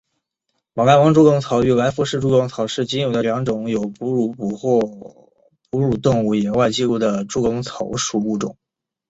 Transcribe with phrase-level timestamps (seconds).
[0.73, 4.79] 马来王猪笼草与莱佛士猪笼草是仅有的两种有捕获
[5.69, 8.57] 哺乳动物野外记录的猪笼草属物种。